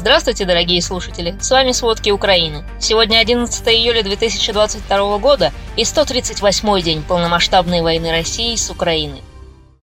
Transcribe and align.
Здравствуйте, 0.00 0.46
дорогие 0.46 0.80
слушатели! 0.80 1.36
С 1.42 1.50
вами 1.50 1.72
«Сводки 1.72 2.08
Украины». 2.08 2.64
Сегодня 2.80 3.18
11 3.18 3.68
июля 3.68 4.02
2022 4.02 5.18
года 5.18 5.52
и 5.76 5.82
138-й 5.82 6.80
день 6.80 7.02
полномасштабной 7.02 7.82
войны 7.82 8.10
России 8.10 8.56
с 8.56 8.70
Украиной. 8.70 9.20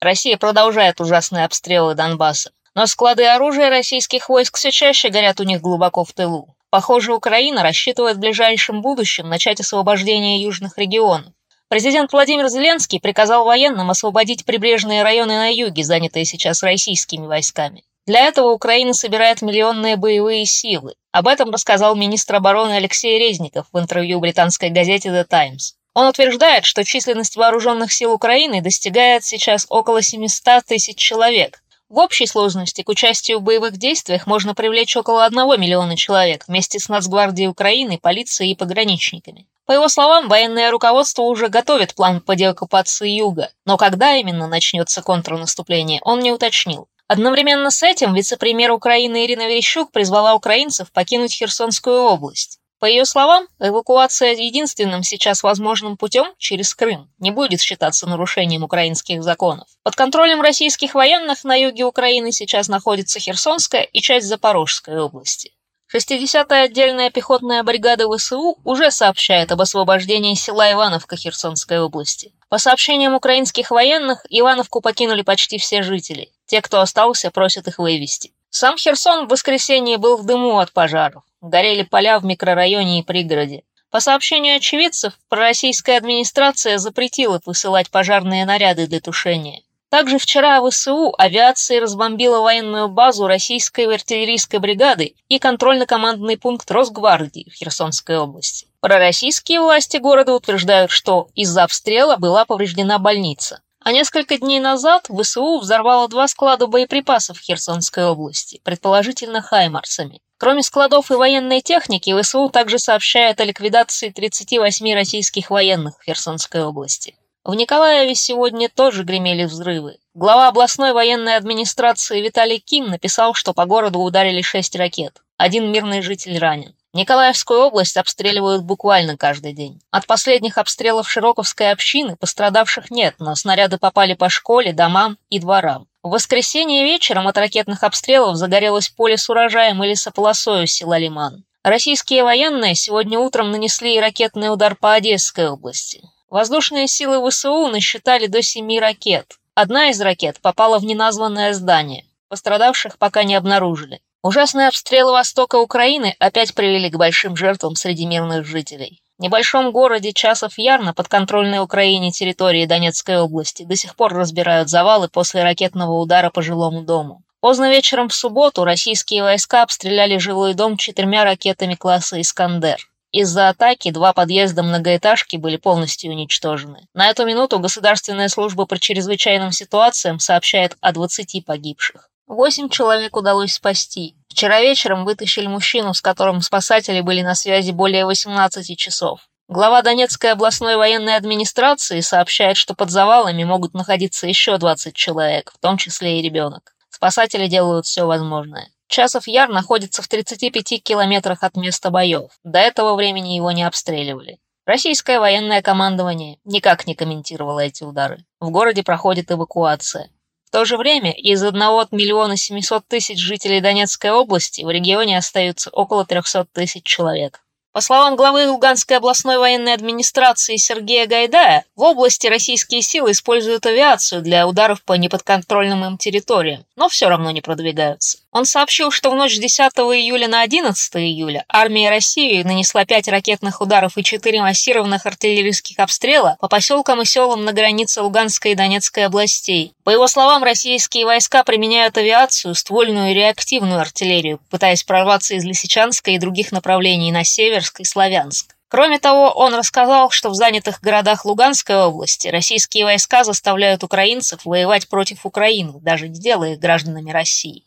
Россия 0.01 0.37
продолжает 0.37 1.01
ужасные 1.01 1.45
обстрелы 1.45 1.97
Донбасса, 1.97 2.53
но 2.77 2.87
склады 2.87 3.27
оружия 3.27 3.71
российских 3.71 4.29
войск 4.29 4.57
все 4.57 4.71
чаще 4.71 5.09
горят 5.09 5.41
у 5.41 5.43
них 5.43 5.61
глубоко 5.61 6.05
в 6.05 6.13
тылу. 6.13 6.55
Похоже, 6.71 7.13
Украина 7.13 7.65
рассчитывает 7.65 8.17
в 8.17 8.21
ближайшем 8.21 8.83
будущем 8.83 9.29
начать 9.29 9.59
освобождение 9.59 10.41
южных 10.41 10.79
регионов. 10.79 11.33
Президент 11.69 12.13
Владимир 12.13 12.47
Зеленский 12.47 13.01
приказал 13.01 13.45
военным 13.45 13.91
освободить 13.91 14.45
прибрежные 14.45 15.03
районы 15.03 15.35
на 15.35 15.49
юге, 15.53 15.83
занятые 15.83 16.25
сейчас 16.25 16.63
российскими 16.63 17.27
войсками. 17.27 17.83
Для 18.07 18.27
этого 18.27 18.51
Украина 18.51 18.93
собирает 18.93 19.41
миллионные 19.41 19.97
боевые 19.97 20.45
силы. 20.45 20.95
Об 21.11 21.27
этом 21.27 21.51
рассказал 21.51 21.97
министр 21.97 22.35
обороны 22.37 22.73
Алексей 22.73 23.19
Резников 23.19 23.67
в 23.73 23.79
интервью 23.79 24.21
британской 24.21 24.69
газете 24.69 25.09
The 25.09 25.25
Times. 25.25 25.75
Он 25.95 26.09
утверждает, 26.09 26.67
что 26.67 26.85
численность 26.85 27.37
вооруженных 27.37 27.93
сил 27.93 28.13
Украины 28.13 28.61
достигает 28.61 29.25
сейчас 29.25 29.65
около 29.71 30.03
700 30.03 30.67
тысяч 30.67 30.99
человек. 30.99 31.63
В 31.89 31.99
общей 31.99 32.27
сложности 32.27 32.83
к 32.83 32.91
участию 32.91 33.39
в 33.39 33.43
боевых 33.43 33.79
действиях 33.79 34.27
можно 34.27 34.55
привлечь 34.55 34.97
около 34.97 35.25
1 35.25 35.39
миллиона 35.59 35.97
человек 35.97 36.45
вместе 36.47 36.79
с 36.79 36.91
Нацгвардией 36.91 37.49
Украины, 37.49 37.97
полицией 37.97 38.53
и 38.53 38.57
пограничниками. 38.57 39.47
По 39.65 39.73
его 39.73 39.89
словам, 39.89 40.29
военное 40.29 40.71
руководство 40.71 41.23
уже 41.23 41.49
готовит 41.49 41.95
план 41.95 42.21
по 42.21 42.37
деоккупации 42.37 43.09
юга, 43.09 43.51
но 43.65 43.79
когда 43.79 44.15
именно 44.17 44.47
начнется 44.47 45.01
контрнаступление, 45.01 46.01
он 46.03 46.21
не 46.21 46.33
уточнил. 46.33 46.87
Одновременно 47.07 47.71
с 47.71 47.83
этим 47.83 48.15
вице-премьер 48.15 48.73
Украины 48.73 49.27
Ирина 49.27 49.47
Верещук 49.47 49.93
призвала 49.93 50.35
украинцев 50.35 50.91
покинуть 50.91 51.35
Херсонскую 51.35 52.01
область. 52.01 52.61
По 52.79 52.87
ее 52.87 53.05
словам, 53.05 53.47
эвакуация 53.61 54.33
единственным 54.33 55.03
сейчас 55.03 55.43
возможным 55.43 55.97
путем 55.99 56.33
через 56.39 56.75
Крым 56.75 57.11
не 57.19 57.31
будет 57.31 57.61
считаться 57.61 58.07
нарушением 58.07 58.63
украинских 58.63 59.23
законов. 59.23 59.69
Под 59.83 59.97
контролем 59.97 60.41
российских 60.41 60.95
военных 60.95 61.45
на 61.45 61.55
юге 61.55 61.85
Украины 61.85 62.33
сейчас 62.33 62.69
находится 62.69 63.21
Херсонская 63.21 63.83
и 63.83 64.01
часть 64.01 64.27
Запорожской 64.27 64.99
области. 64.99 65.53
60-я 65.95 66.63
отдельная 66.63 67.11
пехотная 67.11 67.63
бригада 67.63 68.07
ВСУ 68.09 68.57
уже 68.65 68.91
сообщает 68.91 69.53
об 69.53 69.61
освобождении 69.61 70.35
села 70.35 70.73
Ивановка 70.73 71.17
Херсонской 71.17 71.79
области. 71.79 72.33
По 72.55 72.59
сообщениям 72.59 73.17
украинских 73.17 73.73
военных, 73.73 74.25
Ивановку 74.31 74.81
покинули 74.81 75.23
почти 75.23 75.59
все 75.59 75.83
жители. 75.83 76.31
Те, 76.47 76.63
кто 76.63 76.81
остался, 76.81 77.33
просят 77.33 77.67
их 77.67 77.81
вывести. 77.81 78.31
Сам 78.49 78.77
Херсон 78.77 79.27
в 79.27 79.31
воскресенье 79.31 79.99
был 79.99 80.17
в 80.17 80.25
дыму 80.25 80.61
от 80.61 80.71
пожаров. 80.71 81.25
Горели 81.41 81.83
поля 81.83 82.21
в 82.21 82.25
микрорайоне 82.25 83.01
и 83.01 83.03
пригороде. 83.03 83.65
По 83.91 83.99
сообщению 83.99 84.59
очевидцев, 84.59 85.15
пророссийская 85.29 85.97
администрация 85.97 86.79
запретила 86.79 87.41
высылать 87.45 87.91
пожарные 87.91 88.47
наряды 88.47 88.87
для 88.87 89.01
тушения. 89.01 89.63
Также 89.89 90.19
вчера 90.19 90.61
ВСУ 90.61 91.13
авиацией 91.19 91.81
разбомбила 91.81 92.41
военную 92.41 92.89
базу 92.89 93.27
российской 93.27 93.93
артиллерийской 93.93 94.61
бригады 94.61 95.17
и 95.29 95.41
контрольно-командный 95.41 96.39
пункт 96.39 96.71
Росгвардии 96.71 97.51
в 97.51 97.55
Херсонской 97.55 98.17
области. 98.17 98.69
Пророссийские 98.85 99.63
власти 99.63 99.97
города 99.97 100.35
утверждают, 100.35 100.91
что 100.91 101.29
из-за 101.35 101.63
обстрела 101.63 102.17
была 102.17 102.45
повреждена 102.45 102.99
больница. 102.99 103.63
А 103.81 103.93
несколько 103.93 104.37
дней 104.37 104.61
назад 104.61 105.09
ВСУ 105.09 105.59
взорвало 105.59 106.07
два 106.07 106.29
склада 106.29 106.67
боеприпасов 106.67 107.39
в 107.39 107.43
Херсонской 107.43 108.05
области, 108.05 108.61
предположительно 108.63 109.41
хаймарсами. 109.41 110.21
Кроме 110.37 110.63
складов 110.63 111.11
и 111.11 111.15
военной 111.15 111.63
техники, 111.63 112.15
ВСУ 112.21 112.51
также 112.51 112.79
сообщает 112.79 113.41
о 113.41 113.45
ликвидации 113.45 114.11
38 114.11 114.93
российских 114.93 115.49
военных 115.49 115.99
в 115.99 116.05
Херсонской 116.05 116.63
области. 116.63 117.17
В 117.43 117.55
Николаеве 117.55 118.15
сегодня 118.15 118.69
тоже 118.69 119.05
гремели 119.05 119.45
взрывы. 119.45 119.97
Глава 120.13 120.49
областной 120.49 120.93
военной 120.93 121.37
администрации 121.37 122.21
Виталий 122.21 122.59
Ким 122.59 122.89
написал, 122.89 123.33
что 123.33 123.55
по 123.55 123.65
городу 123.65 124.01
ударили 124.01 124.43
шесть 124.43 124.77
ракет. 124.77 125.23
Один 125.39 125.73
мирный 125.73 126.03
житель 126.03 126.39
ранен. 126.39 126.75
Николаевскую 126.95 127.59
область 127.59 127.97
обстреливают 127.97 128.63
буквально 128.63 129.17
каждый 129.17 129.53
день. 129.53 129.83
От 129.91 130.07
последних 130.07 130.59
обстрелов 130.59 131.11
Широковской 131.11 131.73
общины 131.73 132.15
пострадавших 132.15 132.89
нет, 132.93 133.17
но 133.19 133.35
снаряды 133.35 133.79
попали 133.79 134.15
по 134.15 134.29
школе, 134.29 134.73
домам 134.73 135.19
и 135.29 135.41
дворам. 135.41 135.89
В 136.05 136.11
воскресенье 136.11 136.85
вечером 136.85 137.27
от 137.27 137.37
ракетных 137.37 137.83
обстрелов 137.83 138.37
загорелось 138.37 138.91
поле 138.91 139.19
с 139.19 139.29
урожаем 139.29 139.83
и 139.83 139.89
лесополосою 139.89 140.69
села 140.69 140.97
Лиман. 140.97 141.45
Российские 141.65 142.23
военные 142.23 142.77
сегодня 142.77 143.19
утром 143.19 143.51
нанесли 143.51 143.99
ракетный 143.99 144.53
удар 144.53 144.77
по 144.77 144.93
Одесской 144.93 145.49
области. 145.49 146.01
Воздушные 146.31 146.87
силы 146.87 147.29
ВСУ 147.29 147.67
насчитали 147.67 148.29
до 148.29 148.41
семи 148.41 148.79
ракет. 148.79 149.39
Одна 149.57 149.89
из 149.91 150.01
ракет 150.01 150.39
попала 150.41 150.79
в 150.79 150.85
неназванное 150.85 151.55
здание. 151.55 152.05
Пострадавших 152.29 152.99
пока 152.99 153.25
не 153.25 153.35
обнаружили. 153.35 154.01
Ужасные 154.25 154.69
обстрелы 154.69 155.13
востока 155.13 155.57
Украины 155.57 156.17
опять 156.19 156.55
привели 156.55 156.89
к 156.89 156.97
большим 156.97 157.37
жертвам 157.37 157.77
среди 157.77 158.07
мирных 158.07 158.47
жителей. 158.47 159.03
В 159.19 159.23
небольшом 159.23 159.71
городе 159.71 160.15
Часов 160.15 160.57
Яр 160.57 160.81
на 160.81 160.95
подконтрольной 160.95 161.59
Украине 161.59 162.11
территории 162.11 162.65
Донецкой 162.65 163.19
области 163.19 163.65
до 163.65 163.77
сих 163.77 163.95
пор 163.97 164.15
разбирают 164.15 164.71
завалы 164.71 165.09
после 165.09 165.43
ракетного 165.43 165.93
удара 166.01 166.31
по 166.31 166.41
жилому 166.41 166.81
дому. 166.81 167.23
Поздно 167.41 167.69
вечером 167.71 168.09
в 168.09 168.15
субботу 168.15 168.65
российские 168.65 169.25
войска 169.25 169.63
обстреляли 169.63 170.17
жилой 170.17 170.55
дом 170.55 170.79
четырьмя 170.79 171.25
ракетами 171.25 171.75
класса 171.75 172.19
«Искандер». 172.19 172.79
Из-за 173.13 173.51
атаки 173.51 173.91
два 173.91 174.15
подъезда 174.15 174.63
многоэтажки 174.63 175.37
были 175.37 175.59
полностью 175.59 176.11
уничтожены. 176.11 176.89
На 176.95 177.11
эту 177.11 177.27
минуту 177.27 177.59
Государственная 177.59 178.31
служба 178.31 178.65
по 178.65 178.79
чрезвычайным 178.79 179.53
ситуациям 179.53 180.19
сообщает 180.19 180.79
о 180.81 180.93
20 180.93 181.45
погибших. 181.45 182.09
Восемь 182.27 182.71
человек 182.71 183.17
удалось 183.17 183.53
спасти. 183.53 184.17
Вчера 184.29 184.61
вечером 184.61 185.05
вытащили 185.05 185.47
мужчину, 185.47 185.93
с 185.93 186.01
которым 186.01 186.41
спасатели 186.41 187.01
были 187.01 187.21
на 187.21 187.35
связи 187.35 187.71
более 187.71 188.07
18 188.07 188.79
часов. 188.79 189.21
Глава 189.47 189.83
Донецкой 189.83 190.33
областной 190.33 190.77
военной 190.77 191.17
администрации 191.17 192.01
сообщает, 192.01 192.57
что 192.57 192.75
под 192.75 192.91
завалами 192.91 193.45
могут 193.45 193.75
находиться 193.75 194.27
еще 194.27 194.57
20 194.57 194.95
человек, 194.95 195.53
в 195.55 195.59
том 195.59 195.77
числе 195.77 196.19
и 196.19 196.23
ребенок. 196.23 196.75
Спасатели 196.89 197.47
делают 197.47 197.85
все 197.85 198.07
возможное. 198.07 198.71
Часов 198.89 199.27
Яр 199.27 199.51
находится 199.51 200.01
в 200.01 200.09
35 200.09 200.83
километрах 200.83 201.43
от 201.43 201.57
места 201.57 201.91
боев. 201.91 202.31
До 202.43 202.59
этого 202.59 202.95
времени 202.95 203.35
его 203.35 203.53
не 203.53 203.65
обстреливали. 203.65 204.39
Российское 204.65 205.21
военное 205.21 205.61
командование 205.61 206.39
никак 206.45 206.87
не 206.87 206.95
комментировало 206.95 207.61
эти 207.61 207.85
удары. 207.85 208.25
В 208.41 208.49
городе 208.49 208.83
проходит 208.83 209.31
эвакуация 209.31 210.09
то 210.55 210.65
же 210.65 210.77
время 210.77 211.11
из 211.11 211.43
1 211.43 211.59
миллиона 211.91 212.37
700 212.37 212.87
тысяч 212.87 213.19
жителей 213.19 213.61
Донецкой 213.61 214.13
области 214.13 214.63
в 214.63 214.71
регионе 214.71 215.19
остаются 215.19 215.69
около 215.71 216.07
300 216.07 216.47
тысяч 216.53 216.85
человек. 216.85 217.41
По 217.73 217.81
словам 217.81 218.15
главы 218.15 218.49
Луганской 218.49 218.99
областной 218.99 219.37
военной 219.37 219.75
администрации 219.75 220.55
Сергея 220.55 221.09
Гайдая, 221.09 221.65
в 221.75 221.83
области 221.83 222.29
российские 222.29 222.83
силы 222.83 223.11
используют 223.11 223.67
авиацию 223.67 224.23
для 224.23 224.47
ударов 224.47 224.81
по 224.85 224.93
неподконтрольным 224.93 225.85
им 225.85 225.99
территориям, 225.99 226.65
но 226.77 226.89
все 226.89 227.09
равно 227.09 227.33
не 227.33 227.41
продвигаются. 227.41 228.19
Он 228.31 228.45
сообщил, 228.45 228.93
что 228.93 229.11
в 229.11 229.17
ночь 229.17 229.35
с 229.35 229.41
10 229.41 229.59
июля 229.59 230.29
на 230.29 230.43
11 230.43 230.97
июля 230.97 231.45
армия 231.49 231.91
России 231.91 232.45
нанесла 232.45 232.85
5 232.85 233.09
ракетных 233.09 233.61
ударов 233.61 233.99
и 233.99 234.05
4 234.05 234.41
массированных 234.41 235.05
артиллерийских 235.05 235.81
обстрела 235.81 236.37
по 236.41 236.47
поселкам 236.47 237.03
и 237.03 237.05
селам 237.05 237.45
на 237.45 237.53
границе 237.53 238.03
Луганской 238.03 238.53
и 238.53 238.55
Донецкой 238.55 239.07
областей. 239.07 239.73
По 239.85 239.91
его 239.91 240.09
словам, 240.09 240.43
российские 240.43 241.05
войска 241.05 241.45
применяют 241.45 241.99
авиацию, 241.99 242.55
ствольную 242.55 243.11
и 243.11 243.15
реактивную 243.15 243.81
артиллерию, 243.81 244.41
пытаясь 244.51 244.83
прорваться 244.83 245.35
из 245.35 245.45
Лисичанска 245.45 246.11
и 246.11 246.19
других 246.19 246.53
направлений 246.53 247.13
на 247.13 247.23
север 247.23 247.45
Северск 247.45 247.81
и 247.81 247.85
Славянск. 247.85 248.57
Кроме 248.69 248.99
того, 248.99 249.31
он 249.31 249.55
рассказал, 249.55 250.11
что 250.11 250.31
в 250.31 250.35
занятых 250.35 250.81
городах 250.81 251.25
Луганской 251.25 251.77
области 251.77 252.29
российские 252.29 252.85
войска 252.85 253.23
заставляют 253.23 253.85
украинцев 253.85 254.45
воевать 254.45 254.89
против 254.89 255.25
Украины, 255.27 255.75
даже 255.81 256.09
не 256.09 256.19
делая 256.19 256.55
их 256.55 256.59
гражданами 256.59 257.11
России. 257.11 257.65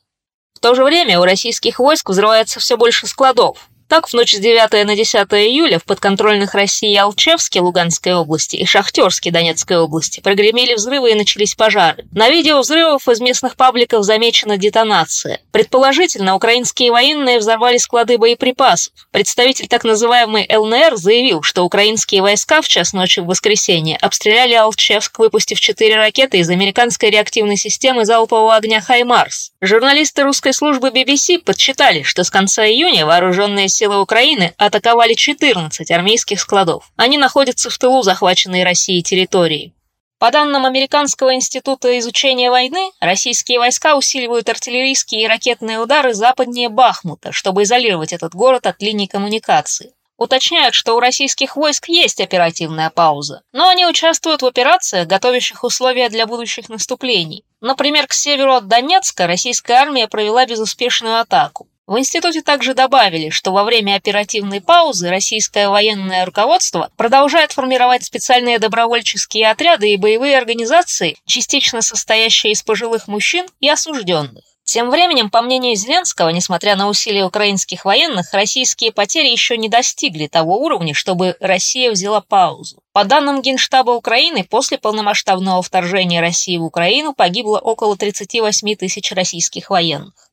В 0.56 0.60
то 0.60 0.74
же 0.74 0.84
время 0.84 1.20
у 1.20 1.24
российских 1.24 1.80
войск 1.80 2.10
взрывается 2.10 2.60
все 2.60 2.76
больше 2.76 3.08
складов. 3.08 3.70
Так, 3.90 4.10
в 4.10 4.14
ночь 4.14 4.34
с 4.34 4.40
9 4.40 4.86
на 4.86 4.98
10 4.98 5.16
июля 5.16 5.80
в 5.80 5.86
подконтрольных 5.86 6.54
России 6.54 6.94
Алчевске 6.98 7.62
Луганской 7.62 8.16
области 8.16 8.58
и 8.58 8.66
Шахтерске 8.66 9.32
Донецкой 9.32 9.78
области 9.78 10.20
прогремели 10.20 10.74
взрывы 10.74 11.12
и 11.12 11.16
начались 11.16 11.56
пожары. 11.56 12.06
На 12.12 12.30
видео 12.30 12.60
взрывов 12.60 13.08
из 13.08 13.22
местных 13.22 13.56
пабликов 13.56 14.04
замечена 14.04 14.58
детонация. 14.58 15.40
Предположительно, 15.54 16.36
украинские 16.36 16.92
военные 16.92 17.40
взорвали 17.40 17.78
склады 17.78 18.18
боеприпасов. 18.18 18.92
Представитель 19.12 19.70
так 19.70 19.86
называемой 19.86 20.46
ЛНР 20.54 20.98
заявил, 20.98 21.42
что 21.42 21.64
украинские 21.64 22.22
войска 22.22 22.62
в 22.62 22.68
час 22.68 22.92
ночи 22.92 23.22
в 23.22 23.28
воскресенье 23.28 23.96
обстреляли 23.96 24.54
Алчевск, 24.56 25.18
выпустив 25.18 25.62
четыре 25.62 25.96
ракеты 25.96 26.40
из 26.40 26.50
американской 26.50 27.10
реактивной 27.10 27.56
системы 27.56 28.04
залпового 28.04 28.54
огня 28.54 28.82
«Хаймарс». 28.82 29.54
Журналисты 29.62 30.24
русской 30.24 30.52
службы 30.52 30.90
BBC 30.90 31.40
подсчитали, 31.40 32.04
что 32.04 32.26
с 32.26 32.30
конца 32.30 32.68
июня 32.68 33.06
вооруженные 33.06 33.70
силы 33.78 34.02
Украины 34.02 34.54
атаковали 34.58 35.14
14 35.14 35.92
армейских 35.92 36.42
складов. 36.42 36.92
Они 36.96 37.18
находятся 37.18 37.70
в 37.70 37.78
тылу 37.78 38.02
захваченной 38.02 38.64
Россией 38.64 39.04
территории. 39.04 39.74
По 40.20 40.32
данным 40.32 40.66
Американского 40.66 41.36
института 41.36 42.00
изучения 42.00 42.50
войны, 42.50 42.92
российские 43.00 43.60
войска 43.60 43.96
усиливают 43.96 44.50
артиллерийские 44.50 45.22
и 45.22 45.28
ракетные 45.28 45.78
удары 45.78 46.16
западнее 46.16 46.70
Бахмута, 46.70 47.32
чтобы 47.32 47.64
изолировать 47.64 48.14
этот 48.14 48.34
город 48.34 48.66
от 48.66 48.82
линий 48.82 49.08
коммуникации. 49.08 49.94
Уточняют, 50.18 50.74
что 50.74 50.96
у 50.96 51.00
российских 51.00 51.56
войск 51.56 51.90
есть 51.90 52.20
оперативная 52.20 52.90
пауза, 52.90 53.44
но 53.52 53.70
они 53.70 53.86
участвуют 53.86 54.42
в 54.42 54.48
операциях, 54.48 55.08
готовящих 55.08 55.64
условия 55.64 56.10
для 56.10 56.26
будущих 56.26 56.68
наступлений. 56.68 57.46
Например, 57.62 58.08
к 58.08 58.14
северу 58.14 58.54
от 58.54 58.68
Донецка 58.68 59.28
российская 59.28 59.76
армия 59.76 60.08
провела 60.08 60.48
безуспешную 60.48 61.20
атаку. 61.20 61.68
В 61.88 61.98
институте 61.98 62.42
также 62.42 62.74
добавили, 62.74 63.30
что 63.30 63.54
во 63.54 63.64
время 63.64 63.96
оперативной 63.96 64.60
паузы 64.60 65.10
российское 65.10 65.70
военное 65.70 66.26
руководство 66.26 66.92
продолжает 66.98 67.54
формировать 67.54 68.04
специальные 68.04 68.60
добровольческие 68.60 69.50
отряды 69.50 69.94
и 69.94 69.96
боевые 69.96 70.38
организации, 70.38 71.16
частично 71.26 71.82
состоящие 71.82 72.52
из 72.52 72.62
пожилых 72.62 73.08
мужчин 73.08 73.46
и 73.62 73.70
осужденных. 73.70 74.44
Тем 74.66 74.90
временем, 74.90 75.30
по 75.30 75.42
мнению 75.42 75.78
Зеленского, 75.78 76.28
несмотря 76.28 76.76
на 76.76 76.90
усилия 76.90 77.24
украинских 77.24 77.86
военных, 77.86 78.34
российские 78.34 78.92
потери 78.92 79.30
еще 79.30 79.56
не 79.56 79.70
достигли 79.70 80.28
того 80.28 80.58
уровня, 80.58 80.94
чтобы 80.94 81.38
Россия 81.40 81.90
взяла 81.90 82.20
паузу. 82.20 82.84
По 82.92 83.06
данным 83.06 83.42
Генштаба 83.42 83.92
Украины, 83.92 84.44
после 84.44 84.78
полномасштабного 84.78 85.64
вторжения 85.64 86.20
России 86.20 86.58
в 86.58 86.66
Украину 86.66 87.14
погибло 87.14 87.60
около 87.60 87.96
38 87.96 88.76
тысяч 88.76 89.14
российских 89.14 89.70
военных. 89.70 90.27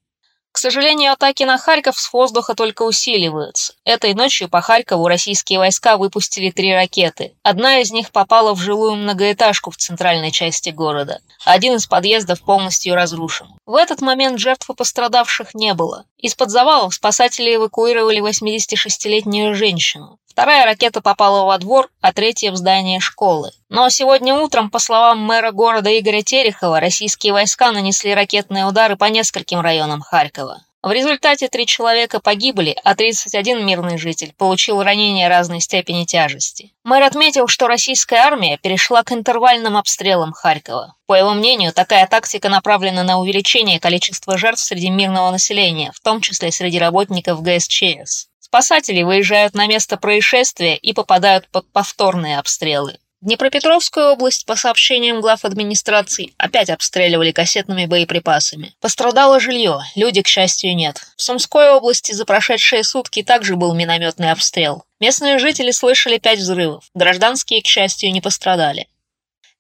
К 0.55 0.59
сожалению, 0.59 1.13
атаки 1.13 1.43
на 1.43 1.59
Харьков 1.59 1.99
с 1.99 2.13
воздуха 2.13 2.55
только 2.55 2.85
усиливаются. 2.85 3.75
Этой 3.85 4.15
ночью 4.15 4.49
по 4.49 4.61
Харькову 4.61 5.09
российские 5.09 5.59
войска 5.59 5.97
выпустили 5.97 6.53
три 6.53 6.73
ракеты. 6.73 7.35
Одна 7.43 7.81
из 7.81 7.91
них 7.91 8.13
попала 8.13 8.55
в 8.55 8.61
жилую 8.61 8.95
многоэтажку 8.95 9.73
в 9.73 9.77
центральной 9.77 10.31
части 10.31 10.71
города. 10.71 11.19
Один 11.45 11.75
из 11.75 11.87
подъездов 11.87 12.41
полностью 12.41 12.95
разрушен. 12.95 13.49
В 13.67 13.75
этот 13.75 14.01
момент 14.01 14.39
жертв 14.39 14.71
и 14.71 14.75
пострадавших 14.75 15.55
не 15.55 15.75
было. 15.75 16.05
Из-под 16.19 16.51
завалов 16.51 16.95
спасатели 16.95 17.57
эвакуировали 17.57 18.23
86-летнюю 18.23 19.57
женщину. 19.57 20.21
Вторая 20.35 20.65
ракета 20.65 21.01
попала 21.01 21.45
во 21.45 21.59
двор, 21.59 21.91
а 22.01 22.13
третья 22.13 22.51
в 22.51 22.57
здание 22.57 22.99
школы. 22.99 23.53
Но 23.69 23.89
сегодня 23.89 24.35
утром, 24.35 24.69
по 24.69 24.81
словам 24.81 25.21
мэра 25.21 25.53
города 25.53 25.97
Игоря 25.97 26.23
Терехова, 26.23 26.81
российские 26.81 27.33
войска 27.33 27.71
нанесли 27.71 28.13
ракетные 28.13 28.67
удары 28.67 28.97
по 28.97 29.05
нескольким 29.05 29.61
районам 29.61 30.01
Харькова. 30.01 30.65
В 30.83 30.91
результате 30.91 31.47
три 31.47 31.67
человека 31.67 32.19
погибли, 32.19 32.77
а 32.83 32.97
31 32.97 33.65
мирный 33.65 33.97
житель 33.97 34.35
получил 34.37 34.83
ранения 34.83 35.29
разной 35.29 35.61
степени 35.61 36.05
тяжести. 36.05 36.73
Мэр 36.83 37.05
отметил, 37.05 37.47
что 37.47 37.69
российская 37.69 38.17
армия 38.17 38.59
перешла 38.59 39.05
к 39.05 39.13
интервальным 39.13 39.77
обстрелам 39.77 40.33
Харькова. 40.33 40.97
По 41.07 41.15
его 41.15 41.33
мнению, 41.33 41.73
такая 41.73 42.09
тактика 42.09 42.49
направлена 42.49 43.05
на 43.05 43.21
увеличение 43.21 43.79
количества 43.79 44.37
жертв 44.37 44.65
среди 44.65 44.91
мирного 44.91 45.31
населения, 45.31 45.93
в 45.95 46.01
том 46.01 46.21
числе 46.21 46.51
среди 46.51 46.81
работников 46.81 47.41
ГСЧС. 47.41 48.27
Спасатели 48.55 49.03
выезжают 49.03 49.55
на 49.55 49.67
место 49.67 49.97
происшествия 49.97 50.77
и 50.77 50.93
попадают 50.93 51.49
под 51.49 51.69
повторные 51.73 52.39
обстрелы. 52.39 53.01
Днепропетровскую 53.21 54.13
область, 54.13 54.47
по 54.47 54.55
сообщениям 54.55 55.21
глав 55.21 55.45
администраций, 55.45 56.33
опять 56.39 56.71
обстреливали 56.71 57.33
кассетными 57.33 57.87
боеприпасами. 57.87 58.73
Пострадало 58.81 59.41
жилье, 59.41 59.81
люди, 59.97 60.23
к 60.23 60.29
счастью, 60.29 60.77
нет. 60.77 61.01
В 61.17 61.23
Сумской 61.23 61.69
области 61.71 62.13
за 62.13 62.25
прошедшие 62.25 62.85
сутки 62.85 63.25
также 63.25 63.57
был 63.57 63.75
минометный 63.75 64.31
обстрел. 64.31 64.85
Местные 65.01 65.41
жители 65.41 65.73
слышали 65.73 66.19
пять 66.19 66.39
взрывов. 66.39 66.85
Гражданские, 66.95 67.61
к 67.61 67.67
счастью, 67.67 68.13
не 68.13 68.21
пострадали. 68.21 68.87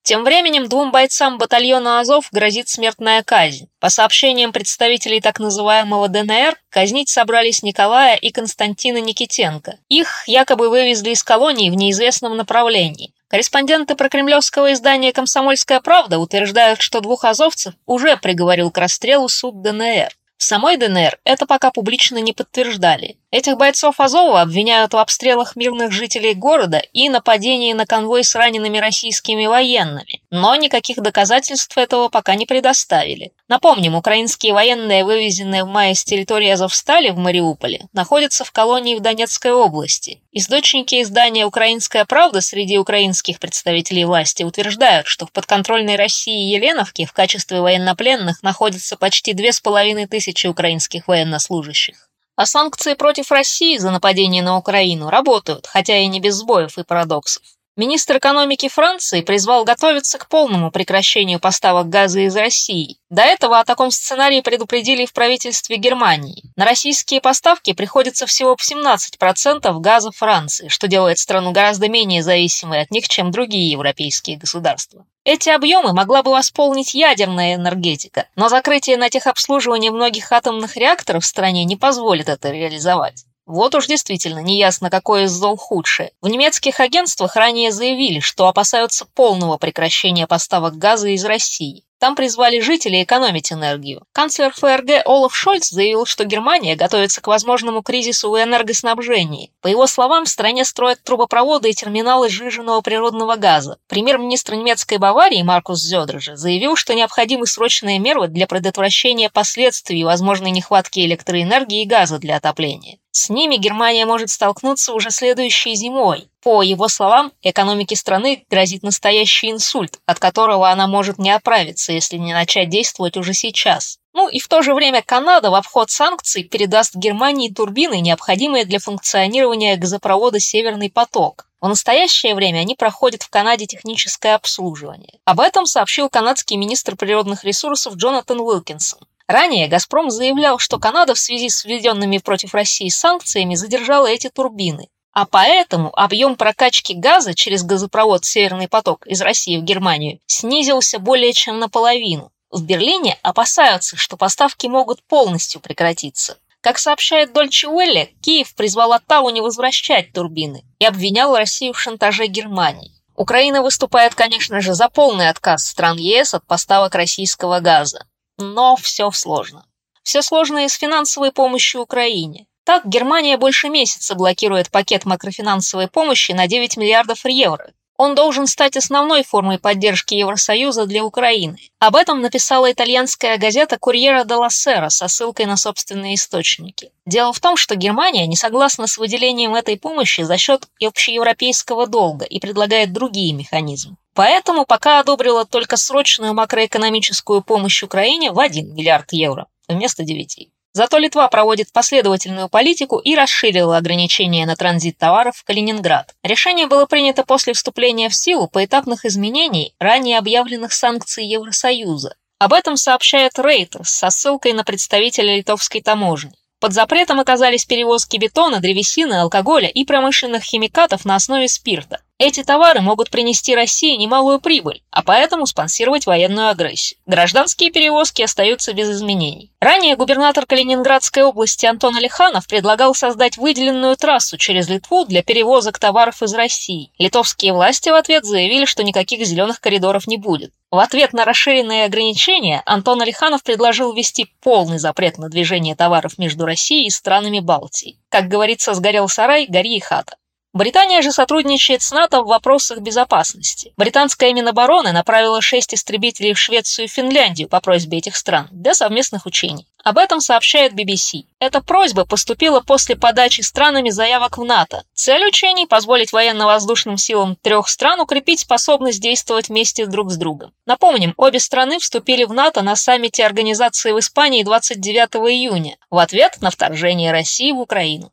Тем 0.05 0.23
временем 0.23 0.69
двум 0.69 0.93
бойцам 0.93 1.39
батальона 1.39 1.99
«Азов» 1.99 2.29
грозит 2.31 2.69
смертная 2.69 3.23
казнь. 3.23 3.69
По 3.81 3.89
сообщениям 3.89 4.53
представителей 4.53 5.23
так 5.23 5.41
называемого 5.41 6.09
ДНР, 6.09 6.59
казнить 6.69 7.09
собрались 7.09 7.62
Николая 7.62 8.15
и 8.17 8.31
Константина 8.31 8.99
Никитенко. 8.99 9.79
Их 9.89 10.25
якобы 10.27 10.69
вывезли 10.69 11.12
из 11.12 11.23
колонии 11.23 11.71
в 11.71 11.75
неизвестном 11.75 12.37
направлении. 12.37 13.15
Корреспонденты 13.29 13.95
прокремлевского 13.95 14.75
издания 14.75 15.11
«Комсомольская 15.11 15.81
правда» 15.81 16.19
утверждают, 16.19 16.83
что 16.83 17.01
двух 17.01 17.25
азовцев 17.25 17.73
уже 17.87 18.19
приговорил 18.19 18.71
к 18.71 18.77
расстрелу 18.77 19.31
суд 19.31 19.62
ДНР. 19.62 20.11
В 20.37 20.43
самой 20.43 20.77
ДНР 20.77 21.19
это 21.25 21.47
пока 21.47 21.71
публично 21.71 22.19
не 22.19 22.35
подтверждали. 22.35 23.17
Этих 23.35 23.57
бойцов 23.57 23.99
Азова 23.99 24.43
обвиняют 24.43 24.93
в 24.95 24.97
обстрелах 24.97 25.57
мирных 25.57 25.91
жителей 25.91 26.35
города 26.35 26.81
и 26.93 27.09
нападении 27.09 27.73
на 27.73 27.85
конвой 27.85 28.23
с 28.23 28.37
ранеными 28.37 28.79
российскими 28.79 29.47
военными, 29.47 30.23
но 30.31 30.55
никаких 30.55 30.99
доказательств 30.99 31.77
этого 31.77 32.09
пока 32.09 32.37
не 32.37 32.47
предоставили. 32.47 33.33
Напомним, 33.49 33.97
украинские 33.97 34.53
военные, 34.53 35.05
вывезенные 35.05 35.65
в 35.65 35.67
мае 35.67 35.97
с 35.97 36.05
территории 36.05 36.49
Азовстали 36.51 37.11
в 37.11 37.17
Мариуполе, 37.17 37.89
находятся 37.93 38.45
в 38.45 38.53
колонии 38.53 38.95
в 38.95 39.01
Донецкой 39.01 39.51
области. 39.51 40.23
Источники 40.31 41.03
издания 41.03 41.45
«Украинская 41.45 42.05
правда» 42.05 42.41
среди 42.41 42.79
украинских 42.79 43.41
представителей 43.41 44.05
власти 44.05 44.45
утверждают, 44.45 45.09
что 45.09 45.27
в 45.27 45.33
подконтрольной 45.33 45.97
России 45.97 46.55
Еленовке 46.55 47.05
в 47.05 47.13
качестве 47.13 47.61
военнопленных 47.61 48.45
находятся 48.45 48.97
почти 48.97 49.33
две 49.33 49.53
с 49.53 49.61
половиной 49.61 50.07
тысячи 50.07 50.47
украинских 50.47 51.09
военнослужащих. 51.09 52.09
А 52.37 52.47
санкции 52.47 52.95
против 52.95 53.31
России 53.31 53.79
за 53.79 53.91
нападение 53.93 54.43
на 54.43 54.57
Украину 54.57 55.09
работают, 55.09 55.67
хотя 55.67 55.99
и 55.99 56.07
не 56.09 56.21
без 56.21 56.35
сбоев 56.35 56.79
и 56.79 56.85
парадоксов. 56.85 57.43
Министр 57.76 58.19
экономики 58.19 58.69
Франции 58.69 59.21
призвал 59.21 59.65
готовиться 59.65 60.17
к 60.17 60.29
полному 60.29 60.71
прекращению 60.71 61.41
поставок 61.41 61.88
газа 61.88 62.21
из 62.21 62.37
России. 62.37 62.99
До 63.11 63.23
этого 63.23 63.59
о 63.59 63.65
таком 63.65 63.91
сценарии 63.91 64.43
предупредили 64.43 65.06
в 65.06 65.12
правительстве 65.12 65.76
Германии. 65.76 66.53
На 66.55 66.67
российские 66.67 67.21
поставки 67.21 67.73
приходится 67.73 68.26
всего 68.26 68.55
17% 68.55 69.81
газа 69.81 70.12
Франции, 70.12 70.69
что 70.69 70.87
делает 70.87 71.19
страну 71.19 71.50
гораздо 71.50 71.88
менее 71.88 72.23
зависимой 72.23 72.81
от 72.81 72.93
них, 72.93 73.09
чем 73.09 73.32
другие 73.32 73.73
европейские 73.73 74.37
государства. 74.37 75.05
Эти 75.25 75.49
объемы 75.49 75.93
могла 75.93 76.23
бы 76.23 76.31
восполнить 76.31 76.94
ядерная 76.94 77.56
энергетика, 77.56 78.29
но 78.37 78.49
закрытие 78.49 78.99
на 78.99 79.11
техобслуживание 79.11 79.91
многих 79.91 80.31
атомных 80.31 80.77
реакторов 80.77 81.25
в 81.25 81.27
стране 81.27 81.65
не 81.65 81.75
позволит 81.75 82.29
это 82.29 82.53
реализовать. 82.53 83.25
Вот 83.46 83.74
уж 83.74 83.86
действительно 83.86 84.39
неясно, 84.39 84.89
какое 84.89 85.24
из 85.24 85.32
зол 85.32 85.56
худшее. 85.56 86.13
В 86.22 86.29
немецких 86.29 86.81
агентствах 86.81 87.36
ранее 87.36 87.72
заявили, 87.72 88.20
что 88.20 88.48
опасаются 88.48 89.05
полного 89.05 89.58
прекращения 89.58 90.27
поставок 90.27 90.79
газа 90.79 91.08
из 91.08 91.24
России. 91.24 91.84
Там 91.98 92.17
призвали 92.17 92.60
жителей 92.60 93.03
экономить 93.03 93.53
энергию. 93.53 94.05
Канцлер 94.13 94.53
ФРГ 94.53 95.06
Олаф 95.06 95.34
Шольц 95.34 95.70
заявил, 95.70 96.05
что 96.05 96.24
Германия 96.24 96.77
готовится 96.77 97.20
к 97.20 97.27
возможному 97.29 97.82
кризису 97.82 98.31
в 98.31 98.43
энергоснабжении. 98.43 99.53
По 99.63 99.69
его 99.69 99.86
словам, 99.86 100.24
в 100.24 100.29
стране 100.29 100.65
строят 100.65 101.03
трубопроводы 101.03 101.70
и 101.70 101.74
терминалы 101.74 102.29
сжиженного 102.29 102.81
природного 102.82 103.36
газа. 103.36 103.79
Премьер-министр 103.89 104.55
немецкой 104.55 104.98
Баварии 104.98 105.43
Маркус 105.43 105.81
Зёдер 105.81 106.20
же 106.20 106.36
заявил, 106.36 106.77
что 106.77 106.94
необходимы 106.94 107.46
срочные 107.46 107.98
меры 107.98 108.29
для 108.29 108.46
предотвращения 108.46 109.31
последствий 109.31 110.05
возможной 110.05 110.51
нехватки 110.51 111.01
электроэнергии 111.01 111.82
и 111.82 111.86
газа 111.86 112.19
для 112.19 112.36
отопления. 112.36 112.98
С 113.17 113.29
ними 113.29 113.55
Германия 113.55 114.06
может 114.06 114.29
столкнуться 114.31 114.93
уже 114.93 115.13
следующей 115.13 115.77
зимой. 115.77 116.27
По 116.43 116.63
его 116.63 116.89
словам, 116.89 117.31
экономике 117.43 117.94
страны 117.94 118.44
грозит 118.51 118.83
настоящий 118.83 119.53
инсульт, 119.53 120.01
от 120.05 120.19
которого 120.19 120.69
она 120.69 120.89
может 120.89 121.19
не 121.19 121.31
оправиться, 121.31 121.93
если 121.93 122.17
не 122.17 122.35
начать 122.35 122.71
действовать 122.71 123.17
уже 123.17 123.33
сейчас. 123.33 124.01
Ну 124.15 124.29
и 124.29 124.41
в 124.41 124.49
то 124.49 124.63
же 124.63 124.75
время 124.75 125.01
Канада 125.01 125.53
в 125.53 125.55
обход 125.55 125.91
санкций 125.91 126.43
передаст 126.43 126.97
Германии 126.97 127.51
турбины, 127.51 128.01
необходимые 128.01 128.65
для 128.65 128.81
функционирования 128.81 129.77
газопровода 129.77 130.41
«Северный 130.41 130.91
поток». 130.91 131.47
В 131.61 131.69
настоящее 131.69 132.35
время 132.35 132.59
они 132.59 132.75
проходят 132.75 133.23
в 133.23 133.31
Канаде 133.31 133.67
техническое 133.67 134.35
обслуживание. 134.35 135.21
Об 135.25 135.39
этом 135.39 135.67
сообщил 135.67 136.11
канадский 136.11 136.56
министр 136.56 136.97
природных 136.97 137.44
ресурсов 137.44 137.94
Джонатан 137.94 138.41
Уилкинсон. 138.41 138.99
Ранее 139.27 139.69
«Газпром» 139.69 140.11
заявлял, 140.11 140.59
что 140.59 140.79
Канада 140.79 141.15
в 141.15 141.19
связи 141.19 141.49
с 141.49 141.65
введенными 141.65 142.19
против 142.19 142.53
России 142.53 142.91
санкциями 142.91 143.55
задержала 143.55 144.07
эти 144.07 144.29
турбины, 144.29 144.89
а 145.13 145.25
поэтому 145.25 145.91
объем 145.99 146.37
прокачки 146.37 146.93
газа 146.93 147.35
через 147.35 147.63
газопровод 147.63 148.25
«Северный 148.25 148.69
поток» 148.69 149.07
из 149.07 149.23
России 149.23 149.57
в 149.57 149.63
Германию 149.63 150.21
снизился 150.27 150.99
более 150.99 151.33
чем 151.33 151.59
наполовину. 151.59 152.33
В 152.51 152.65
Берлине 152.65 153.19
опасаются, 153.23 153.97
что 153.97 154.17
поставки 154.17 154.67
могут 154.67 155.03
полностью 155.05 155.61
прекратиться. 155.61 156.37
Как 156.61 156.79
сообщает 156.79 157.33
Дольче 157.33 157.69
Уэлле, 157.69 158.11
Киев 158.23 158.55
призвал 158.55 158.93
Оттаву 158.93 159.31
не 159.31 159.41
возвращать 159.41 160.13
турбины 160.13 160.65
и 160.79 160.85
обвинял 160.85 161.37
Россию 161.37 161.73
в 161.73 161.81
шантаже 161.81 162.27
Германии. 162.27 162.93
Украина 163.17 163.63
выступает, 163.63 164.15
конечно 164.15 164.61
же, 164.61 164.75
за 164.75 164.89
полный 164.89 165.29
отказ 165.29 165.67
стран 165.67 165.97
ЕС 165.97 166.35
от 166.35 166.47
поставок 166.47 166.95
российского 166.95 167.61
газа. 167.61 168.05
Но 168.38 168.76
все 168.76 169.10
сложно. 169.10 169.67
Все 170.03 170.22
сложно 170.22 170.64
и 170.64 170.69
с 170.69 170.74
финансовой 170.74 171.32
помощью 171.32 171.81
Украине. 171.81 172.46
Так, 172.64 172.86
Германия 172.86 173.36
больше 173.36 173.69
месяца 173.69 174.14
блокирует 174.14 174.70
пакет 174.70 175.05
макрофинансовой 175.05 175.88
помощи 175.88 176.32
на 176.32 176.46
9 176.46 176.76
миллиардов 176.76 177.24
евро, 177.24 177.72
он 177.96 178.15
должен 178.15 178.46
стать 178.46 178.77
основной 178.77 179.22
формой 179.22 179.58
поддержки 179.58 180.15
Евросоюза 180.15 180.86
для 180.86 181.05
Украины. 181.05 181.58
Об 181.79 181.96
этом 181.96 182.20
написала 182.20 182.70
итальянская 182.70 183.39
газета 183.39 183.79
«Курьера 183.79 184.24
де 184.24 184.34
ла 184.34 184.51
Сера» 184.51 184.89
со 184.89 185.08
ссылкой 185.08 185.46
на 185.46 185.56
собственные 185.56 186.17
источники. 186.17 186.91
Дело 187.06 187.32
в 187.32 187.41
том, 187.41 187.56
что 187.56 187.77
Германия 187.77 188.27
не 188.27 188.36
согласна 188.36 188.86
с 188.86 188.98
выделением 188.98 189.55
этой 189.55 189.79
помощи 189.79 190.22
за 190.22 190.36
счет 190.39 190.67
общеевропейского 190.82 191.86
долга 191.86 192.24
и 192.24 192.41
предлагает 192.41 192.93
другие 192.93 193.32
механизмы. 193.32 193.96
Поэтому 194.15 194.65
пока 194.65 195.01
одобрила 195.01 195.44
только 195.44 195.77
срочную 195.77 196.34
макроэкономическую 196.34 197.43
помощь 197.43 197.82
Украине 197.82 198.32
в 198.32 198.39
1 198.39 198.74
миллиард 198.74 199.13
евро 199.13 199.46
вместо 199.69 200.05
9. 200.05 200.48
Зато 200.77 200.99
Литва 200.99 201.29
проводит 201.29 201.73
последовательную 201.73 202.49
политику 202.49 202.99
и 202.99 203.15
расширила 203.15 203.77
ограничения 203.77 204.45
на 204.45 204.57
транзит 204.57 204.99
товаров 204.99 205.37
в 205.37 205.45
Калининград. 205.45 206.13
Решение 206.25 206.67
было 206.67 206.85
принято 206.87 207.23
после 207.23 207.53
вступления 207.53 208.09
в 208.09 208.15
силу 208.17 208.49
поэтапных 208.49 209.05
изменений 209.05 209.73
ранее 209.79 210.19
объявленных 210.19 210.73
санкций 210.73 211.25
Евросоюза. 211.27 212.17
Об 212.41 212.53
этом 212.53 212.77
сообщает 212.77 213.39
Reuters 213.39 213.85
со 213.85 214.11
ссылкой 214.11 214.53
на 214.53 214.65
представителя 214.65 215.37
литовской 215.37 215.81
таможни. 215.81 216.33
Под 216.59 216.73
запретом 216.73 217.21
оказались 217.21 217.67
перевозки 217.67 218.17
бетона, 218.17 218.59
древесины, 218.59 219.15
алкоголя 219.21 219.69
и 219.69 219.85
промышленных 219.85 220.43
химикатов 220.43 221.05
на 221.05 221.15
основе 221.15 221.47
спирта. 221.47 222.01
Эти 222.19 222.44
товары 222.44 222.81
могут 222.81 223.11
принести 223.11 223.56
России 223.56 223.97
немалую 223.97 224.41
прибыль, 224.41 224.83
а 224.93 225.03
поэтому 225.03 225.47
спонсировать 225.47 226.06
военную 226.06 226.49
агрессию. 226.49 227.01
Гражданские 227.06 227.73
перевозки 227.73 228.23
остаются 228.23 228.73
без 228.73 228.89
изменений. 228.89 229.51
Ранее 229.61 229.97
губернатор 229.97 230.47
Калининградской 230.47 231.25
области 231.25 231.67
Антон 231.67 231.97
Алиханов 231.97 232.47
предлагал 232.47 232.94
создать 232.94 233.37
выделенную 233.37 233.97
трассу 233.97 234.39
через 234.39 234.69
Литву 234.69 235.05
для 235.05 235.25
перевозок 235.25 235.81
товаров 235.81 236.23
из 236.23 236.33
России. 236.35 236.93
Литовские 236.99 237.53
власти 237.53 237.89
в 237.89 237.94
ответ 237.94 238.25
заявили, 238.25 238.65
что 238.65 238.85
никаких 238.85 239.27
зеленых 239.27 239.61
коридоров 239.61 240.06
не 240.06 240.17
будет. 240.17 240.53
В 240.71 240.79
ответ 240.79 241.15
на 241.15 241.25
расширенные 241.25 241.85
ограничения 241.85 242.63
Антон 242.65 243.03
Алиханов 243.03 243.43
предложил 243.43 243.93
ввести 243.93 244.33
полный 244.41 244.79
запрет 244.79 245.19
на 245.19 245.29
движение 245.29 245.75
товаров 245.75 246.17
между 246.19 246.47
Россией 246.47 246.87
и 246.87 246.91
странами 246.91 247.41
Балтии. 247.41 247.99
Как 248.09 248.29
говорится, 248.29 248.73
сгорел 248.75 249.09
сарай, 249.09 249.47
гори 249.49 249.77
и 249.77 249.81
хата. 249.81 250.15
Британия 250.55 251.03
же 251.03 251.11
сотрудничает 251.11 251.82
с 251.82 251.91
НАТО 251.91 252.23
в 252.23 252.29
вопросах 252.29 252.79
безопасности. 252.79 253.73
Британская 253.77 254.32
Минобороны 254.32 254.93
направила 254.93 255.43
шесть 255.43 255.75
истребителей 255.75 256.32
в 256.32 256.39
Швецию 256.39 256.84
и 256.84 256.89
Финляндию 256.89 257.49
по 257.49 257.61
просьбе 257.61 257.99
этих 257.99 258.15
стран 258.15 258.46
для 258.53 258.73
совместных 258.73 259.27
учений. 259.27 259.67
Об 259.82 259.99
этом 259.99 260.20
сообщает 260.20 260.73
BBC. 260.73 261.25
Эта 261.41 261.61
просьба 261.61 262.05
поступила 262.05 262.61
после 262.61 262.94
подачи 262.94 263.41
странами 263.41 263.91
заявок 263.91 264.39
в 264.39 264.44
НАТО. 264.44 264.84
Цель 264.94 265.27
учений– 265.27 265.67
позволить 265.69 266.13
военно-воздушным 266.13 266.99
силам 266.99 267.37
трех 267.43 267.69
стран 267.69 267.99
укрепить 267.99 268.39
способность 268.39 269.01
действовать 269.01 269.49
вместе 269.49 269.87
друг 269.87 270.13
с 270.13 270.17
другом. 270.17 270.53
Напомним, 270.67 271.15
обе 271.17 271.41
страны 271.41 271.81
вступили 271.81 272.23
в 272.23 272.32
НАТО 272.32 272.63
на 272.63 272.77
саммите 272.77 273.27
организации 273.27 273.91
в 273.91 273.99
Испании 273.99 274.44
29 274.44 275.17
июня 275.17 275.77
в 275.91 275.99
ответ 275.99 276.39
на 276.41 276.53
вторжение 276.53 277.11
России 277.11 277.51
в 277.51 277.58
Украину. 277.58 278.13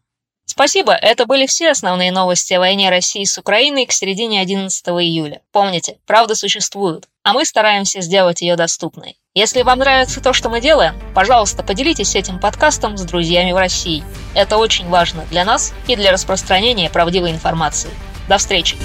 Спасибо, 0.51 0.91
это 0.91 1.25
были 1.25 1.45
все 1.45 1.71
основные 1.71 2.11
новости 2.11 2.51
о 2.51 2.59
войне 2.59 2.89
России 2.89 3.23
с 3.23 3.37
Украиной 3.37 3.85
к 3.85 3.93
середине 3.93 4.41
11 4.41 4.85
июля. 4.85 5.39
Помните, 5.53 5.97
правда 6.05 6.35
существует, 6.35 7.07
а 7.23 7.31
мы 7.31 7.45
стараемся 7.45 8.01
сделать 8.01 8.41
ее 8.41 8.57
доступной. 8.57 9.15
Если 9.33 9.61
вам 9.61 9.79
нравится 9.79 10.19
то, 10.19 10.33
что 10.33 10.49
мы 10.49 10.59
делаем, 10.59 10.99
пожалуйста, 11.15 11.63
поделитесь 11.63 12.15
этим 12.15 12.37
подкастом 12.37 12.97
с 12.97 13.03
друзьями 13.03 13.53
в 13.53 13.57
России. 13.57 14.03
Это 14.35 14.57
очень 14.57 14.89
важно 14.89 15.25
для 15.31 15.45
нас 15.45 15.71
и 15.87 15.95
для 15.95 16.11
распространения 16.11 16.89
правдивой 16.89 17.31
информации. 17.31 17.91
До 18.27 18.37
встречи! 18.37 18.75